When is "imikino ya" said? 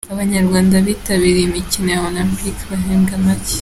1.49-2.01